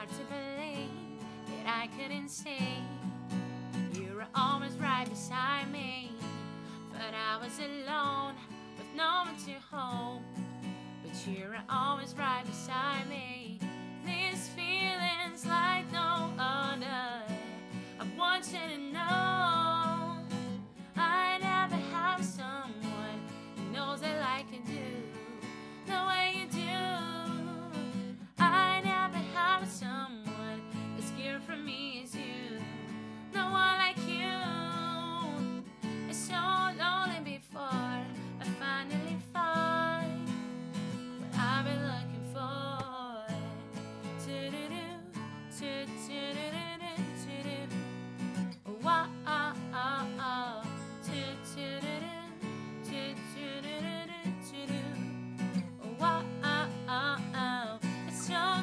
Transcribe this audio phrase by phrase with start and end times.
[0.00, 0.88] hard to believe
[1.46, 2.82] that I couldn't see.
[3.92, 6.12] You were always right beside me,
[6.90, 8.34] but I was alone
[8.78, 10.22] with no one to hold.
[11.04, 13.19] But you were always right beside me.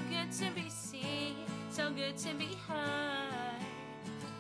[0.10, 1.36] Good to be seen,
[1.70, 3.62] so good to be heard.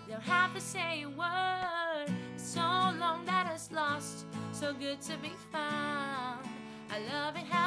[0.09, 2.13] Don't have to say a word.
[2.37, 6.47] So long that it's lost, so good to be found.
[6.89, 7.66] I love it having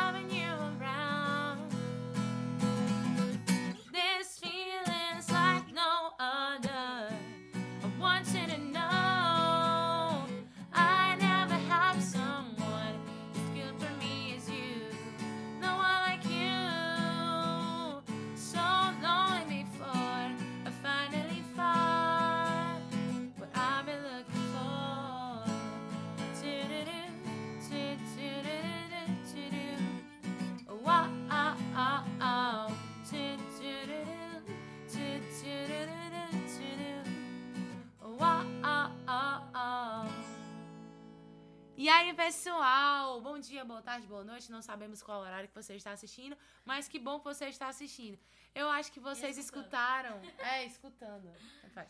[41.83, 43.23] E aí, pessoal?
[43.23, 44.53] Bom dia, boa tarde, boa noite.
[44.53, 48.19] Não sabemos qual horário que você está assistindo, mas que bom que você está assistindo.
[48.55, 50.21] Eu acho que vocês escutaram.
[50.53, 51.33] É, escutando.
[51.73, 51.89] Faz.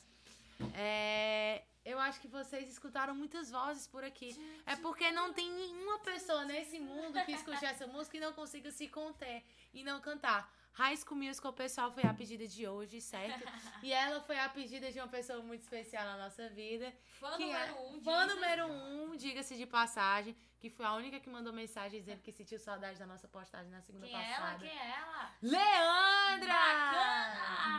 [0.74, 4.30] É, eu acho que vocês escutaram muitas vozes por aqui.
[4.64, 8.70] É porque não tem nenhuma pessoa nesse mundo que escute essa música e não consiga
[8.70, 9.42] se conter
[9.74, 10.48] e não cantar.
[10.72, 13.44] High School Musical, pessoal, foi a pedida de hoje, certo?
[13.82, 16.92] E ela foi a pedida de uma pessoa muito especial na nossa vida.
[17.19, 18.00] Fã que número é- um.
[18.03, 22.30] Fã número um, diga-se de passagem, que foi a única que mandou mensagem dizendo que
[22.30, 24.36] sentiu saudade da nossa postagem na segunda Quem é ela?
[24.41, 24.59] passada.
[24.66, 25.32] Quem é ela?
[25.42, 26.54] Leandra!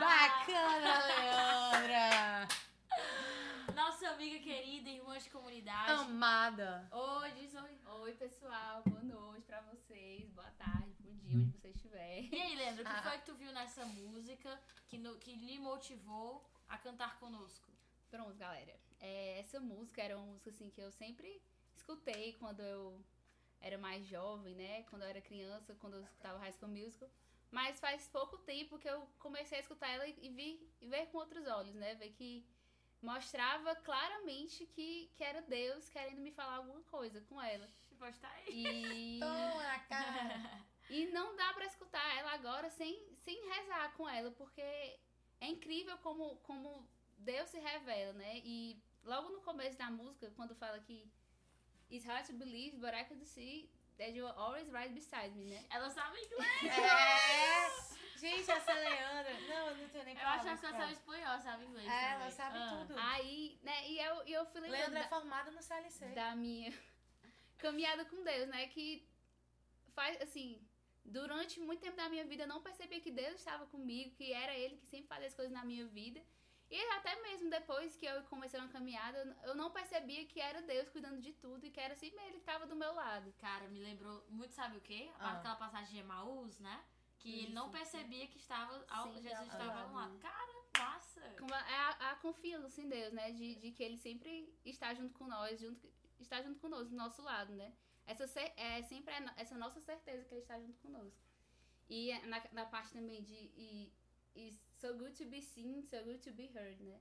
[0.00, 2.48] Bacana, Leandra!
[3.74, 5.92] Nossa amiga querida, irmã de comunidade.
[5.92, 6.86] Amada.
[6.92, 7.70] Oi, diz oi.
[8.02, 8.82] Oi, pessoal.
[8.86, 10.28] Boa noite pra vocês.
[10.30, 12.22] Boa tarde, bom dia, onde você estiver.
[12.30, 12.91] E aí, Leandro, o que Ah.
[13.02, 17.70] Foi que tu viu nessa música que, no- que lhe motivou a cantar conosco?
[18.10, 18.74] Pronto, galera.
[19.00, 21.42] É, essa música era uma música assim que eu sempre
[21.74, 23.00] escutei quando eu
[23.60, 24.82] era mais jovem, né?
[24.84, 27.08] Quando eu era criança, quando eu escutava High School Musical.
[27.50, 31.18] Mas faz pouco tempo que eu comecei a escutar ela e, vi, e ver com
[31.18, 31.94] outros olhos, né?
[31.94, 32.44] Ver que
[33.02, 37.68] mostrava claramente que, que era Deus querendo me falar alguma coisa com ela.
[37.98, 38.46] Pode estar aí.
[38.48, 40.64] E, Toma na cara.
[40.92, 45.96] e não dá pra escutar ela agora sem, sem rezar com ela, porque é incrível
[45.98, 46.86] como, como
[47.18, 48.40] Deus se revela, né?
[48.44, 51.10] E logo no começo da música, quando fala que
[51.90, 55.62] It's hard to believe, but I could see that you always right beside me, né?
[55.70, 56.62] Ela sabe inglês.
[56.64, 57.92] É.
[58.18, 59.34] Gente, essa Leandra.
[59.48, 61.88] Não, eu não tenho nem Eu acho que ela pra- sabe espanhol, sabe inglês.
[61.90, 62.68] É, ela sabe Ah.
[62.86, 62.94] tudo.
[62.98, 66.06] Aí, né, e eu, e eu fui lembrando Leandra é da, formada no CLC.
[66.14, 66.72] da minha
[67.58, 68.68] caminhada com Deus, né?
[68.68, 69.06] Que
[69.94, 70.64] faz, assim,
[71.04, 74.56] durante muito tempo da minha vida eu não percebia que Deus estava comigo, que era
[74.56, 76.22] Ele que sempre fazia as coisas na minha vida.
[76.70, 80.88] E até mesmo depois que eu comecei uma caminhada, eu não percebia que era Deus
[80.88, 83.30] cuidando de tudo e que era sempre Ele que estava do meu lado.
[83.38, 85.10] Cara, me lembrou muito, sabe o quê?
[85.18, 85.32] Ah.
[85.32, 86.82] Aquela passagem de Emaús, né?
[87.18, 87.72] Que ele não Isso.
[87.72, 90.14] percebia que estava ao, Jesus ao estava lado.
[90.14, 90.18] né?
[90.20, 91.20] Cara, massa!
[91.20, 93.30] É a, a confiança em Deus, né?
[93.32, 95.86] De, de que Ele sempre está junto com nós, junto,
[96.18, 97.72] está junto conosco, do nosso lado, né?
[98.12, 101.18] Essa é sempre essa nossa certeza que Ele está junto conosco.
[101.88, 103.92] E é na, na parte também de e,
[104.34, 106.98] It's so good to be seen, so good to be heard, né?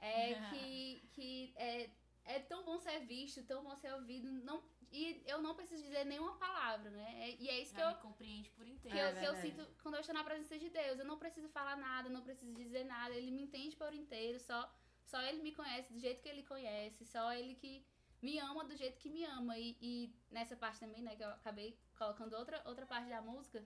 [0.00, 1.90] É que, que é,
[2.24, 6.04] é tão bom ser visto, tão bom ser ouvido, não, e eu não preciso dizer
[6.04, 7.30] nenhuma palavra, né?
[7.30, 8.98] É- e é isso que Já eu, me compreende por que, inteiro.
[8.98, 10.98] É eu, que eu sinto quando eu estou na presença de Deus.
[10.98, 13.14] Eu não preciso falar nada, não preciso dizer nada.
[13.14, 14.40] Ele me entende por inteiro.
[14.40, 14.72] Só,
[15.04, 17.04] só Ele me conhece do jeito que Ele conhece.
[17.04, 17.84] Só Ele que
[18.24, 19.58] me ama do jeito que me ama.
[19.58, 19.92] E, e
[20.30, 23.62] nessa parte também, né, que eu acabei colocando outra, outra parte da música,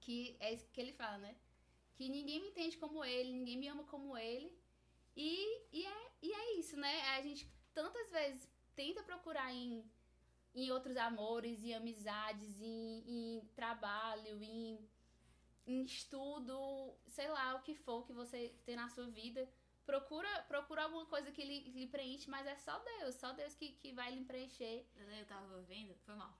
[0.00, 1.36] que é isso que ele fala, né?
[1.94, 4.50] Que ninguém me entende como Ele, ninguém me ama como Ele.
[5.16, 5.30] E,
[5.72, 6.94] e, é, e é isso, né?
[7.16, 9.84] A gente tantas vezes tenta procurar em
[10.54, 14.78] em outros amores, em amizades, em, em trabalho, em,
[15.66, 19.48] em estudo, sei lá, o que for que você tem na sua vida.
[19.84, 23.72] Procura, procura alguma coisa que lhe, lhe preenche, mas é só Deus, só Deus que,
[23.72, 24.86] que vai lhe preencher.
[24.96, 26.32] Eu tava vendo, foi mal.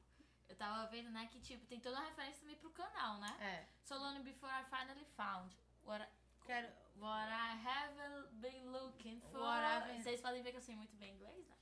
[0.49, 3.37] Eu tava vendo, né, que tipo, tem toda uma referência também pro canal, né?
[3.41, 3.69] É.
[3.85, 6.09] So long before I finally found what I,
[6.47, 6.69] Quero.
[6.97, 9.43] what I haven't been looking for.
[9.87, 11.57] Been- Vocês podem ver que eu sei muito bem inglês, né?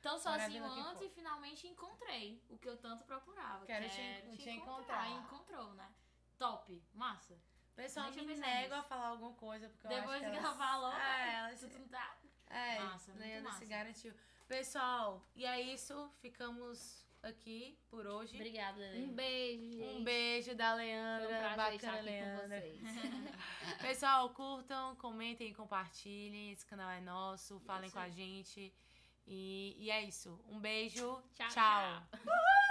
[0.00, 3.66] Então sozinho antes e finalmente encontrei o que eu tanto procurava.
[3.66, 5.08] Quero que te te te encontrar.
[5.08, 5.10] encontrar.
[5.10, 5.92] Encontrou, né?
[6.38, 7.36] Top, massa.
[7.74, 8.74] Pessoal, eu me nego nisso.
[8.74, 11.68] a falar alguma coisa, porque eu Depois acho que que ela falou, É, ela tu
[11.78, 12.16] não tá.
[12.48, 12.76] É,
[13.58, 14.14] Se garantiu.
[14.46, 16.10] Pessoal, e é isso.
[16.20, 18.34] Ficamos aqui por hoje.
[18.34, 19.04] Obrigada, Lele.
[19.04, 19.96] Um beijo, gente.
[19.96, 21.36] Um beijo da um Leandra.
[21.36, 22.60] estar Bacana, Leandra.
[22.60, 22.80] vocês.
[23.80, 26.52] Pessoal, curtam, comentem, compartilhem.
[26.52, 27.60] Esse canal é nosso.
[27.60, 28.72] Falem Isso com a gente.
[29.26, 30.40] E, e é isso.
[30.48, 31.22] Um beijo.
[31.34, 32.08] Tchau, tchau.
[32.12, 32.64] tchau.